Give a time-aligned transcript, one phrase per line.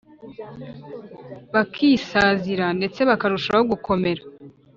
[1.53, 4.23] bakisāzira ndetse bakarushaho gukomera’